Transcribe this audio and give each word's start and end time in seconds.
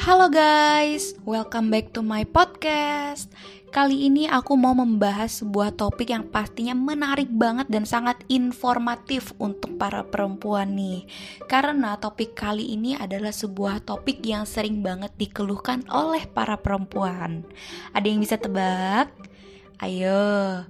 Halo 0.00 0.32
guys, 0.32 1.12
welcome 1.28 1.68
back 1.68 1.92
to 1.92 2.00
my 2.00 2.24
podcast. 2.24 3.28
Kali 3.68 4.08
ini 4.08 4.24
aku 4.24 4.56
mau 4.56 4.72
membahas 4.72 5.44
sebuah 5.44 5.76
topik 5.76 6.08
yang 6.08 6.24
pastinya 6.24 6.72
menarik 6.72 7.28
banget 7.28 7.68
dan 7.68 7.84
sangat 7.84 8.16
informatif 8.32 9.36
untuk 9.36 9.76
para 9.76 10.00
perempuan 10.08 10.72
nih. 10.72 11.04
Karena 11.44 12.00
topik 12.00 12.32
kali 12.32 12.72
ini 12.72 12.96
adalah 12.96 13.28
sebuah 13.28 13.84
topik 13.84 14.24
yang 14.24 14.48
sering 14.48 14.80
banget 14.80 15.12
dikeluhkan 15.20 15.84
oleh 15.92 16.24
para 16.32 16.56
perempuan. 16.56 17.44
Ada 17.92 18.06
yang 18.08 18.24
bisa 18.24 18.40
tebak? 18.40 19.12
Ayo. 19.84 20.64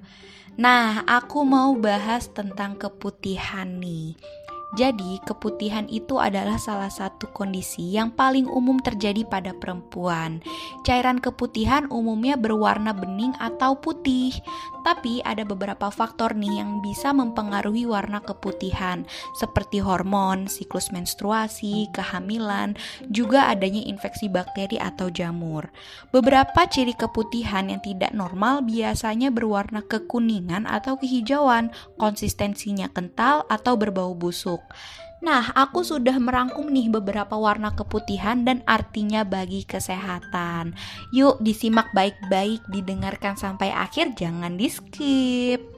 Nah, 0.58 1.06
aku 1.06 1.46
mau 1.46 1.70
bahas 1.78 2.26
tentang 2.34 2.74
keputihan 2.74 3.78
nih. 3.78 4.18
Jadi, 4.70 5.18
keputihan 5.26 5.90
itu 5.90 6.22
adalah 6.22 6.54
salah 6.54 6.94
satu 6.94 7.26
kondisi 7.34 7.90
yang 7.90 8.14
paling 8.14 8.46
umum 8.46 8.78
terjadi 8.78 9.26
pada 9.26 9.50
perempuan. 9.50 10.38
Cairan 10.86 11.18
keputihan 11.18 11.90
umumnya 11.90 12.38
berwarna 12.38 12.94
bening 12.94 13.34
atau 13.42 13.74
putih, 13.74 14.30
tapi 14.86 15.26
ada 15.26 15.42
beberapa 15.42 15.90
faktor 15.90 16.38
nih 16.38 16.62
yang 16.62 16.78
bisa 16.86 17.10
mempengaruhi 17.10 17.82
warna 17.82 18.22
keputihan, 18.22 19.02
seperti 19.34 19.82
hormon, 19.82 20.46
siklus 20.46 20.94
menstruasi, 20.94 21.90
kehamilan, 21.90 22.78
juga 23.10 23.50
adanya 23.50 23.82
infeksi 23.82 24.30
bakteri 24.30 24.78
atau 24.78 25.10
jamur. 25.10 25.66
Beberapa 26.14 26.70
ciri 26.70 26.94
keputihan 26.94 27.66
yang 27.66 27.82
tidak 27.82 28.14
normal 28.14 28.62
biasanya 28.62 29.34
berwarna 29.34 29.82
kekuningan 29.82 30.70
atau 30.70 30.94
kehijauan, 30.94 31.74
konsistensinya 31.98 32.86
kental 32.94 33.42
atau 33.50 33.74
berbau 33.74 34.14
busuk. 34.14 34.59
Nah, 35.20 35.52
aku 35.52 35.84
sudah 35.84 36.16
merangkum 36.16 36.72
nih 36.72 36.88
beberapa 36.88 37.36
warna 37.36 37.76
keputihan 37.76 38.40
dan 38.40 38.64
artinya 38.64 39.20
bagi 39.20 39.68
kesehatan. 39.68 40.72
Yuk, 41.12 41.44
disimak 41.44 41.92
baik-baik, 41.92 42.64
didengarkan 42.72 43.36
sampai 43.36 43.68
akhir, 43.68 44.16
jangan 44.16 44.56
di-skip. 44.56 45.69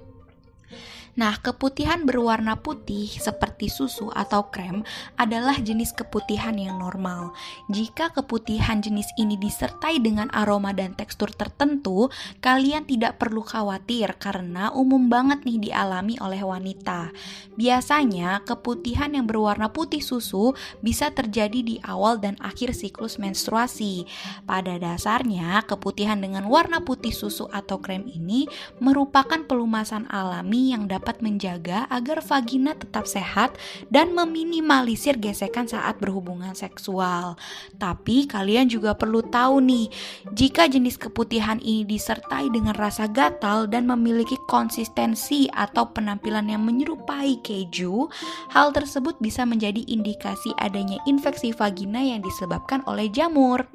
Nah, 1.13 1.37
keputihan 1.37 2.09
berwarna 2.09 2.57
putih 2.57 3.05
seperti 3.05 3.69
susu 3.69 4.09
atau 4.17 4.49
krem 4.49 4.81
adalah 5.21 5.61
jenis 5.61 5.93
keputihan 5.93 6.57
yang 6.57 6.81
normal. 6.81 7.37
Jika 7.69 8.17
keputihan 8.17 8.81
jenis 8.81 9.13
ini 9.21 9.37
disertai 9.37 10.01
dengan 10.01 10.33
aroma 10.33 10.73
dan 10.73 10.97
tekstur 10.97 11.29
tertentu, 11.29 12.09
kalian 12.41 12.89
tidak 12.89 13.21
perlu 13.21 13.45
khawatir 13.45 14.17
karena 14.17 14.73
umum 14.73 15.13
banget 15.13 15.45
nih 15.45 15.69
dialami 15.69 16.17
oleh 16.17 16.41
wanita. 16.41 17.13
Biasanya, 17.61 18.41
keputihan 18.49 19.13
yang 19.13 19.29
berwarna 19.29 19.69
putih 19.69 20.01
susu 20.01 20.57
bisa 20.81 21.13
terjadi 21.13 21.61
di 21.61 21.77
awal 21.85 22.25
dan 22.25 22.41
akhir 22.41 22.73
siklus 22.73 23.21
menstruasi. 23.21 24.09
Pada 24.49 24.81
dasarnya, 24.81 25.61
keputihan 25.69 26.17
dengan 26.17 26.49
warna 26.49 26.81
putih 26.81 27.13
susu 27.13 27.53
atau 27.53 27.85
krem 27.85 28.09
ini 28.09 28.49
merupakan 28.81 29.45
pelumasan 29.45 30.09
alami 30.09 30.73
yang 30.73 30.89
dapat 30.89 31.02
dapat 31.03 31.19
menjaga 31.19 31.91
agar 31.91 32.23
vagina 32.23 32.79
tetap 32.79 33.11
sehat 33.11 33.59
dan 33.91 34.15
meminimalisir 34.15 35.19
gesekan 35.19 35.67
saat 35.67 35.99
berhubungan 35.99 36.55
seksual. 36.55 37.35
Tapi 37.75 38.31
kalian 38.31 38.71
juga 38.71 38.95
perlu 38.95 39.19
tahu 39.27 39.59
nih, 39.59 39.91
jika 40.31 40.71
jenis 40.71 40.95
keputihan 40.95 41.59
ini 41.59 41.83
disertai 41.83 42.55
dengan 42.55 42.79
rasa 42.79 43.11
gatal 43.11 43.67
dan 43.67 43.91
memiliki 43.91 44.39
konsistensi 44.47 45.51
atau 45.51 45.91
penampilan 45.91 46.47
yang 46.47 46.63
menyerupai 46.63 47.43
keju, 47.43 48.07
hal 48.55 48.71
tersebut 48.71 49.19
bisa 49.19 49.43
menjadi 49.43 49.83
indikasi 49.91 50.55
adanya 50.63 51.03
infeksi 51.11 51.51
vagina 51.51 51.99
yang 51.99 52.23
disebabkan 52.23 52.87
oleh 52.87 53.11
jamur. 53.11 53.67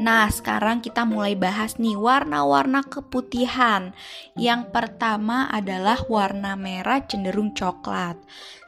Nah, 0.00 0.28
sekarang 0.28 0.80
kita 0.84 1.04
mulai 1.08 1.36
bahas 1.36 1.76
nih 1.76 1.96
warna-warna 1.96 2.84
keputihan. 2.84 3.92
Yang 4.36 4.72
pertama 4.72 5.48
adalah 5.50 6.00
warna 6.08 6.54
merah 6.54 7.02
cenderung 7.04 7.52
coklat. 7.56 8.16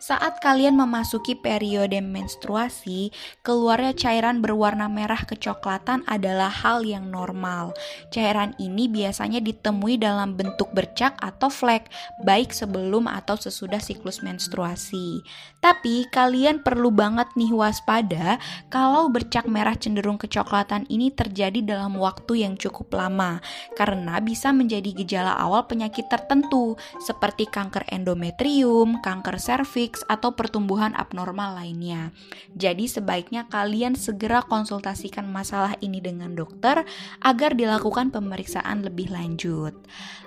Saat 0.02 0.42
kalian 0.42 0.75
memasuki 0.75 1.38
periode 1.38 2.02
menstruasi, 2.02 3.14
keluarnya 3.47 3.94
cairan 3.94 4.42
berwarna 4.42 4.91
merah 4.91 5.22
kecoklatan 5.22 6.02
adalah 6.10 6.50
hal 6.50 6.82
yang 6.82 7.06
normal. 7.06 7.70
Cairan 8.10 8.50
ini 8.58 8.91
biasanya 8.91 9.38
ditemui 9.38 10.02
dalam 10.02 10.34
bentuk 10.34 10.75
bercak 10.75 11.14
atau 11.22 11.47
flek, 11.47 11.86
baik 12.26 12.50
sebelum 12.50 13.06
atau 13.06 13.38
sesudah 13.38 13.78
siklus 13.78 14.26
menstruasi. 14.26 15.22
Tapi 15.62 16.10
kalian 16.10 16.66
perlu 16.66 16.91
banget 16.91 17.31
nih 17.38 17.54
waspada 17.54 18.42
kalau 18.75 19.06
bercak 19.06 19.47
merah 19.47 19.78
cenderung 19.78 20.19
kecoklatan 20.19 20.81
ini 20.88 21.12
terjadi 21.12 21.62
dalam 21.62 21.98
waktu 22.00 22.47
yang 22.47 22.54
cukup 22.56 22.94
lama 22.97 23.38
karena 23.75 24.19
bisa 24.22 24.50
menjadi 24.50 24.91
gejala 24.97 25.37
awal 25.37 25.66
penyakit 25.69 26.09
tertentu 26.09 26.78
seperti 27.03 27.47
kanker 27.50 27.84
endometrium, 27.93 29.03
kanker 29.04 29.37
serviks 29.37 30.00
atau 30.09 30.32
pertumbuhan 30.32 30.97
abnormal 30.97 31.59
lainnya. 31.59 32.10
Jadi 32.56 32.88
sebaiknya 32.88 33.47
kalian 33.53 33.94
segera 33.98 34.41
konsultasikan 34.43 35.28
masalah 35.28 35.76
ini 35.84 36.00
dengan 36.00 36.32
dokter 36.32 36.87
agar 37.20 37.53
dilakukan 37.54 38.09
pemeriksaan 38.09 38.81
lebih 38.87 39.12
lanjut. 39.12 39.76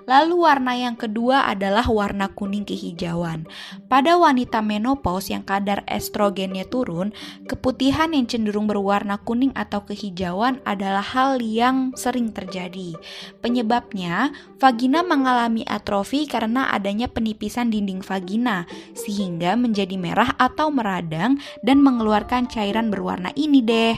Lalu 0.05 0.37
warna 0.37 0.77
yang 0.77 0.93
kedua 0.93 1.49
adalah 1.49 1.89
warna 1.89 2.29
kuning 2.29 2.61
kehijauan. 2.61 3.49
Pada 3.89 4.21
wanita 4.21 4.61
menopause 4.61 5.33
yang 5.33 5.41
kadar 5.41 5.81
estrogennya 5.89 6.69
turun, 6.69 7.09
keputihan 7.49 8.13
yang 8.13 8.29
cenderung 8.29 8.69
berwarna 8.69 9.17
kuning 9.25 9.49
atau 9.57 9.81
kehijauan 9.81 10.44
adalah 10.61 11.01
hal 11.01 11.41
yang 11.41 11.95
sering 11.97 12.29
terjadi. 12.29 12.93
Penyebabnya, 13.41 14.29
vagina 14.61 15.01
mengalami 15.01 15.65
atrofi 15.65 16.29
karena 16.29 16.69
adanya 16.69 17.09
penipisan 17.09 17.73
dinding 17.73 18.05
vagina, 18.05 18.69
sehingga 18.93 19.57
menjadi 19.57 19.97
merah 19.97 20.29
atau 20.37 20.69
meradang 20.69 21.41
dan 21.65 21.81
mengeluarkan 21.81 22.45
cairan 22.45 22.93
berwarna 22.93 23.33
ini 23.33 23.65
deh. 23.65 23.97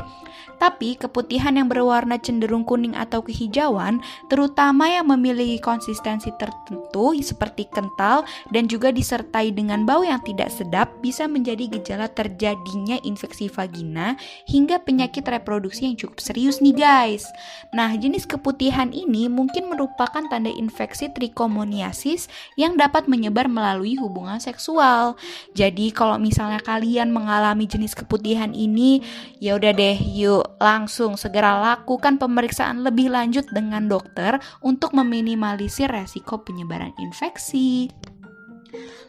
Tapi 0.57 0.97
keputihan 0.97 1.53
yang 1.53 1.69
berwarna 1.69 2.17
cenderung 2.17 2.65
kuning 2.65 2.97
atau 2.97 3.21
kehijauan, 3.21 4.01
terutama 4.25 4.89
yang 4.89 5.05
memiliki 5.05 5.61
konsistensi 5.61 6.33
tertentu 6.41 7.13
seperti 7.21 7.69
kental 7.69 8.25
dan 8.49 8.65
juga 8.65 8.89
disertai 8.89 9.53
dengan 9.53 9.85
bau 9.85 10.01
yang 10.01 10.17
tidak 10.25 10.49
sedap, 10.49 10.89
bisa 11.05 11.29
menjadi 11.29 11.69
gejala 11.77 12.09
terjadinya 12.09 12.97
infeksi 13.05 13.45
vagina 13.53 14.17
hingga 14.49 14.81
penyakit 14.81 15.21
reproduksi 15.29 15.85
yang 15.85 15.95
cukup 15.99 16.17
serius 16.17 16.57
nih 16.57 16.73
guys. 16.73 17.29
Nah, 17.75 17.93
jenis 17.93 18.25
keputihan 18.25 18.89
ini 18.89 19.29
mungkin 19.29 19.69
merupakan 19.69 20.25
tanda 20.25 20.49
infeksi 20.49 21.13
trichomoniasis 21.13 22.25
yang 22.57 22.73
dapat 22.79 23.05
menyebar 23.05 23.45
melalui 23.45 23.93
hubungan 23.99 24.41
seksual. 24.41 25.19
Jadi 25.53 25.93
kalau 25.93 26.17
misalnya 26.17 26.57
kalian 26.63 27.13
mengalami 27.13 27.69
jenis 27.69 27.93
keputihan 27.93 28.57
ini, 28.57 29.05
ya 29.37 29.59
udah 29.59 29.71
deh, 29.75 29.97
yuk 30.01 30.46
langsung 30.57 31.15
segera 31.15 31.61
lakukan 31.61 32.17
pemeriksaan 32.17 32.81
lebih 32.81 33.13
lanjut 33.13 33.45
dengan 33.53 33.85
dokter 33.85 34.41
untuk 34.65 34.93
meminimalisir 34.93 35.89
resiko 35.89 36.41
penyebaran 36.41 36.93
infeksi. 36.97 37.89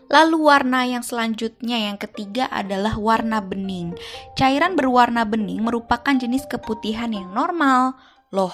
Lalu 0.09 0.41
warna 0.41 0.89
yang 0.89 1.05
selanjutnya 1.05 1.93
yang 1.93 2.01
ketiga 2.01 2.49
adalah 2.49 2.97
warna 2.97 3.45
bening. 3.45 3.93
Cairan 4.41 4.73
berwarna 4.73 5.29
bening 5.29 5.61
merupakan 5.61 6.17
jenis 6.17 6.49
keputihan 6.49 7.13
yang 7.13 7.29
normal. 7.37 7.93
Loh, 8.33 8.53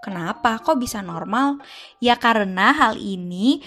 kenapa 0.00 0.56
kok 0.64 0.80
bisa 0.80 1.04
normal? 1.04 1.60
Ya 2.00 2.16
karena 2.16 2.72
hal 2.72 2.96
ini 2.96 3.60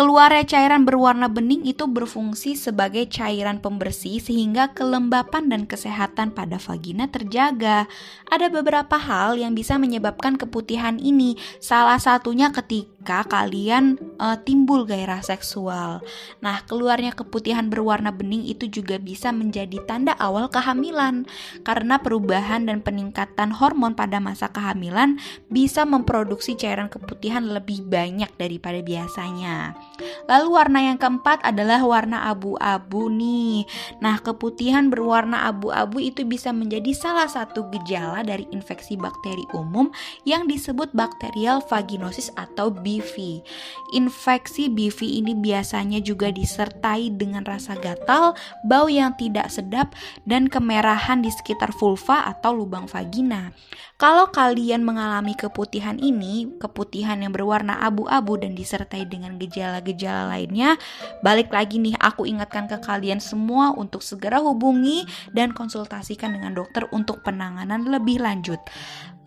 Keluarnya 0.00 0.48
cairan 0.48 0.88
berwarna 0.88 1.28
bening 1.28 1.60
itu 1.68 1.84
berfungsi 1.84 2.56
sebagai 2.56 3.04
cairan 3.12 3.60
pembersih 3.60 4.16
sehingga 4.16 4.72
kelembapan 4.72 5.52
dan 5.52 5.68
kesehatan 5.68 6.32
pada 6.32 6.56
vagina 6.56 7.04
terjaga. 7.12 7.84
Ada 8.32 8.48
beberapa 8.48 8.96
hal 8.96 9.36
yang 9.36 9.52
bisa 9.52 9.76
menyebabkan 9.76 10.40
keputihan 10.40 10.96
ini. 10.96 11.36
Salah 11.60 12.00
satunya 12.00 12.48
ketika 12.48 12.99
kalian 13.04 13.96
uh, 14.20 14.36
timbul 14.36 14.84
gairah 14.84 15.24
seksual. 15.24 16.04
Nah, 16.44 16.60
keluarnya 16.68 17.16
keputihan 17.16 17.72
berwarna 17.72 18.12
bening 18.12 18.44
itu 18.44 18.68
juga 18.68 19.00
bisa 19.00 19.32
menjadi 19.32 19.80
tanda 19.88 20.12
awal 20.20 20.52
kehamilan 20.52 21.24
karena 21.64 21.96
perubahan 22.00 22.68
dan 22.68 22.84
peningkatan 22.84 23.56
hormon 23.56 23.96
pada 23.96 24.20
masa 24.20 24.52
kehamilan 24.52 25.16
bisa 25.48 25.88
memproduksi 25.88 26.54
cairan 26.60 26.92
keputihan 26.92 27.44
lebih 27.44 27.84
banyak 27.88 28.28
daripada 28.36 28.84
biasanya. 28.84 29.72
Lalu 30.28 30.48
warna 30.52 30.80
yang 30.92 30.98
keempat 31.00 31.40
adalah 31.40 31.80
warna 31.84 32.28
abu-abu 32.28 33.08
nih. 33.08 33.64
Nah, 34.04 34.20
keputihan 34.20 34.92
berwarna 34.92 35.48
abu-abu 35.48 36.04
itu 36.04 36.28
bisa 36.28 36.52
menjadi 36.52 36.92
salah 36.92 37.26
satu 37.26 37.66
gejala 37.72 38.20
dari 38.20 38.44
infeksi 38.52 39.00
bakteri 39.00 39.48
umum 39.56 39.88
yang 40.28 40.44
disebut 40.44 40.92
bakterial 40.92 41.64
vaginosis 41.64 42.28
atau 42.36 42.68
BV. 42.90 43.46
Infeksi 43.94 44.66
BV 44.66 45.22
ini 45.22 45.38
biasanya 45.38 46.02
juga 46.02 46.34
disertai 46.34 47.14
dengan 47.14 47.46
rasa 47.46 47.78
gatal, 47.78 48.34
bau 48.66 48.90
yang 48.90 49.14
tidak 49.14 49.46
sedap, 49.54 49.94
dan 50.26 50.50
kemerahan 50.50 51.22
di 51.22 51.30
sekitar 51.30 51.70
vulva 51.78 52.26
atau 52.26 52.50
lubang 52.50 52.90
vagina. 52.90 53.54
Kalau 54.00 54.32
kalian 54.32 54.80
mengalami 54.80 55.36
keputihan 55.36 56.00
ini, 56.00 56.48
keputihan 56.56 57.20
yang 57.20 57.36
berwarna 57.36 57.84
abu-abu 57.84 58.40
dan 58.40 58.56
disertai 58.56 59.04
dengan 59.04 59.36
gejala-gejala 59.36 60.24
lainnya, 60.24 60.80
balik 61.20 61.52
lagi 61.52 61.76
nih 61.76 61.94
aku 62.00 62.24
ingatkan 62.24 62.64
ke 62.64 62.80
kalian 62.80 63.20
semua 63.20 63.76
untuk 63.76 64.00
segera 64.00 64.40
hubungi 64.40 65.04
dan 65.36 65.52
konsultasikan 65.52 66.32
dengan 66.32 66.56
dokter 66.56 66.88
untuk 66.96 67.20
penanganan 67.20 67.92
lebih 67.92 68.24
lanjut. 68.24 68.58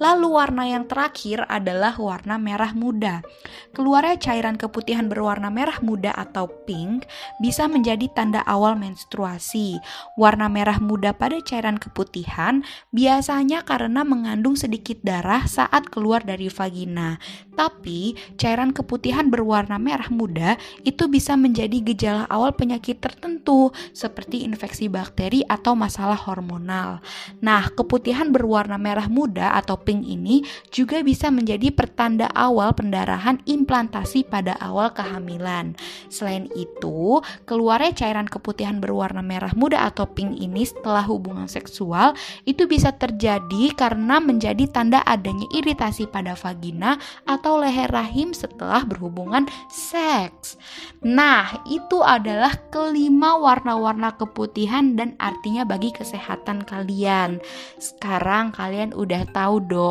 Lalu 0.04 0.36
warna 0.36 0.68
yang 0.68 0.84
terakhir 0.84 1.48
adalah 1.48 1.96
warna 1.96 2.36
merah 2.36 2.76
muda. 2.76 3.24
Keluarnya 3.72 4.20
cairan 4.20 4.60
keputihan 4.60 5.08
berwarna 5.08 5.48
merah 5.48 5.80
muda 5.80 6.12
atau 6.12 6.52
pink 6.68 7.08
bisa 7.40 7.72
menjadi 7.72 8.12
tanda 8.12 8.44
awal 8.44 8.76
menstruasi. 8.76 9.80
Warna 10.20 10.52
merah 10.52 10.84
muda 10.84 11.16
pada 11.16 11.40
cairan 11.40 11.80
keputihan 11.80 12.68
biasanya 12.92 13.64
karena 13.64 14.04
mengandung 14.04 14.60
sedikit 14.60 15.00
darah 15.08 15.48
saat 15.48 15.88
keluar 15.88 16.28
dari 16.28 16.52
vagina. 16.52 17.16
Tapi, 17.54 18.18
cairan 18.34 18.74
keputihan 18.74 19.30
berwarna 19.30 19.78
merah 19.78 20.10
muda 20.10 20.58
itu 20.82 21.06
bisa 21.06 21.38
menjadi 21.38 21.80
gejala 21.94 22.26
awal 22.26 22.52
penyakit 22.58 22.98
tertentu 22.98 23.70
seperti 23.94 24.42
infeksi 24.42 24.90
bakteri 24.90 25.46
atau 25.46 25.78
masalah 25.78 26.18
hormonal. 26.18 26.98
Nah, 27.46 27.70
keputihan 27.72 28.34
berwarna 28.34 28.82
merah 28.82 29.06
muda 29.06 29.54
atau 29.54 29.78
pink 29.78 29.93
ini 30.02 30.42
juga 30.74 31.06
bisa 31.06 31.30
menjadi 31.30 31.70
pertanda 31.70 32.26
awal 32.34 32.74
pendarahan 32.74 33.38
implantasi 33.46 34.26
pada 34.26 34.58
awal 34.58 34.90
kehamilan. 34.98 35.78
Selain 36.10 36.50
itu, 36.58 37.22
keluarnya 37.46 37.94
cairan 37.94 38.26
keputihan 38.26 38.82
berwarna 38.82 39.22
merah 39.22 39.54
muda 39.54 39.86
atau 39.86 40.10
pink 40.10 40.42
ini 40.42 40.66
setelah 40.66 41.06
hubungan 41.06 41.46
seksual 41.46 42.18
itu 42.50 42.66
bisa 42.66 42.96
terjadi 42.96 43.76
karena 43.76 44.24
menjadi 44.24 44.66
tanda 44.72 45.04
adanya 45.04 45.46
iritasi 45.54 46.08
pada 46.08 46.34
vagina 46.34 46.98
atau 47.28 47.60
leher 47.60 47.92
rahim 47.92 48.32
setelah 48.32 48.88
berhubungan 48.88 49.46
seks. 49.68 50.56
Nah, 51.04 51.60
itu 51.68 52.00
adalah 52.00 52.56
kelima 52.72 53.36
warna-warna 53.36 54.16
keputihan 54.16 54.96
dan 54.96 55.20
artinya 55.20 55.68
bagi 55.68 55.92
kesehatan 55.92 56.64
kalian. 56.64 57.44
Sekarang 57.76 58.56
kalian 58.56 58.96
udah 58.96 59.28
tahu 59.36 59.60
dong, 59.68 59.83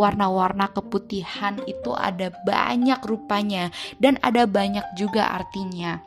warna-warna 0.00 0.72
keputihan 0.72 1.58
itu 1.68 1.94
ada 1.94 2.34
banyak 2.42 2.98
rupanya 3.06 3.70
dan 4.02 4.16
ada 4.24 4.44
banyak 4.48 4.84
juga 4.98 5.30
artinya. 5.34 6.02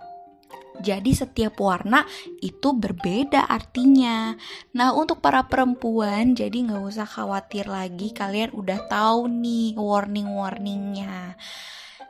Jadi 0.81 1.13
setiap 1.13 1.61
warna 1.61 2.01
itu 2.41 2.73
berbeda 2.73 3.45
artinya. 3.45 4.33
Nah 4.73 4.89
untuk 4.97 5.21
para 5.21 5.45
perempuan 5.45 6.33
jadi 6.33 6.57
nggak 6.57 6.83
usah 6.89 7.05
khawatir 7.05 7.69
lagi 7.69 8.09
kalian 8.09 8.49
udah 8.57 8.89
tahu 8.89 9.29
nih 9.29 9.77
warning-warningnya. 9.77 11.37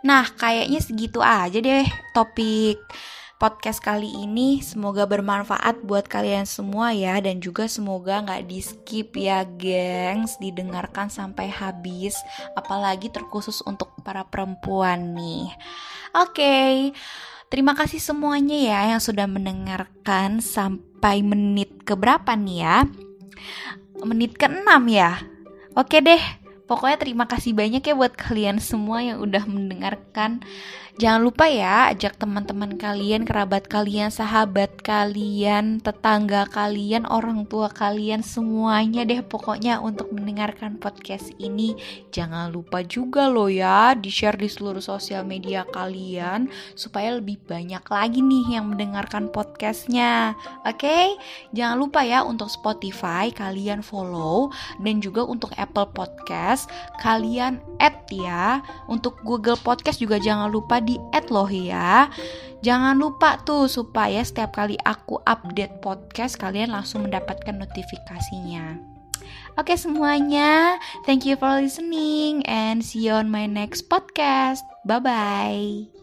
Nah 0.07 0.25
kayaknya 0.39 0.79
segitu 0.79 1.19
aja 1.19 1.59
deh 1.59 1.85
topik 2.15 2.79
podcast 3.41 3.81
kali 3.81 4.05
ini. 4.21 4.61
Semoga 4.61 5.09
bermanfaat 5.09 5.81
buat 5.81 6.05
kalian 6.05 6.45
semua 6.45 6.93
ya. 6.93 7.17
Dan 7.17 7.41
juga 7.41 7.65
semoga 7.65 8.21
nggak 8.21 8.45
di 8.45 8.61
skip 8.61 9.17
ya 9.17 9.41
gengs. 9.57 10.37
Didengarkan 10.37 11.09
sampai 11.09 11.49
habis. 11.49 12.13
Apalagi 12.53 13.09
terkhusus 13.09 13.65
untuk 13.65 13.97
para 14.05 14.21
perempuan 14.29 15.17
nih. 15.17 15.49
Oke. 16.13 16.37
Okay. 16.37 16.73
terima 17.51 17.75
kasih 17.75 17.99
semuanya 17.99 18.55
ya 18.55 18.95
yang 18.95 19.03
sudah 19.03 19.27
mendengarkan 19.27 20.39
sampai 20.39 21.19
menit 21.19 21.83
keberapa 21.83 22.31
nih 22.31 22.63
ya? 22.63 22.77
Menit 24.07 24.39
ke-6 24.39 24.69
ya? 24.87 25.19
Oke 25.75 25.99
deh. 25.99 26.21
Pokoknya 26.71 26.95
terima 26.95 27.27
kasih 27.27 27.51
banyak 27.51 27.83
ya 27.83 27.91
buat 27.91 28.15
kalian 28.15 28.63
semua 28.63 29.03
yang 29.03 29.19
udah 29.19 29.43
mendengarkan 29.43 30.39
Jangan 30.99 31.23
lupa 31.23 31.47
ya 31.47 31.87
ajak 31.95 32.19
teman-teman 32.19 32.75
kalian, 32.75 33.23
kerabat 33.23 33.71
kalian, 33.71 34.11
sahabat 34.11 34.83
kalian, 34.83 35.79
tetangga 35.79 36.43
kalian, 36.51 37.07
orang 37.07 37.47
tua 37.47 37.71
kalian 37.71 38.19
semuanya 38.19 39.07
deh 39.07 39.23
pokoknya 39.23 39.79
untuk 39.79 40.11
mendengarkan 40.11 40.75
podcast 40.75 41.31
ini. 41.39 41.79
Jangan 42.11 42.51
lupa 42.51 42.83
juga 42.83 43.31
loh 43.31 43.47
ya 43.47 43.95
di-share 43.95 44.35
di 44.35 44.51
seluruh 44.51 44.83
sosial 44.83 45.23
media 45.23 45.63
kalian 45.71 46.51
supaya 46.75 47.15
lebih 47.15 47.39
banyak 47.47 47.87
lagi 47.87 48.19
nih 48.19 48.59
yang 48.59 48.75
mendengarkan 48.75 49.31
podcastnya. 49.31 50.35
Oke, 50.67 50.83
okay? 50.83 51.05
jangan 51.55 51.79
lupa 51.79 52.03
ya 52.03 52.19
untuk 52.27 52.51
Spotify 52.51 53.31
kalian 53.31 53.79
follow 53.79 54.51
dan 54.83 54.99
juga 54.99 55.23
untuk 55.23 55.55
Apple 55.55 55.87
Podcast 55.95 56.67
kalian 56.99 57.63
add 57.79 57.95
ya. 58.11 58.59
Untuk 58.91 59.15
Google 59.23 59.55
Podcast 59.55 60.03
juga 60.03 60.19
jangan 60.19 60.51
lupa 60.51 60.80
di 60.83 60.97
add 61.15 61.29
loh 61.29 61.49
ya. 61.49 62.09
Jangan 62.61 62.97
lupa 62.97 63.41
tuh 63.41 63.65
supaya 63.65 64.21
setiap 64.21 64.53
kali 64.53 64.77
aku 64.85 65.17
update 65.25 65.81
podcast 65.81 66.37
kalian 66.37 66.69
langsung 66.73 67.09
mendapatkan 67.09 67.57
notifikasinya. 67.57 68.77
Oke 69.59 69.75
semuanya, 69.75 70.79
thank 71.03 71.27
you 71.27 71.35
for 71.35 71.59
listening 71.59 72.45
and 72.47 72.79
see 72.85 73.09
you 73.09 73.13
on 73.13 73.27
my 73.27 73.49
next 73.49 73.91
podcast. 73.91 74.63
Bye 74.87 75.01
bye. 75.01 76.00